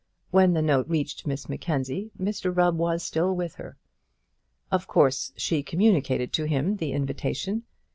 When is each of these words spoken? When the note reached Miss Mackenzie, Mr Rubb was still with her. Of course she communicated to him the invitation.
When 0.31 0.53
the 0.53 0.63
note 0.63 0.87
reached 0.87 1.27
Miss 1.27 1.47
Mackenzie, 1.47 2.09
Mr 2.19 2.51
Rubb 2.57 2.75
was 2.75 3.03
still 3.03 3.35
with 3.35 3.53
her. 3.61 3.77
Of 4.71 4.87
course 4.87 5.31
she 5.37 5.61
communicated 5.61 6.33
to 6.33 6.45
him 6.45 6.77
the 6.77 6.91
invitation. 6.91 7.65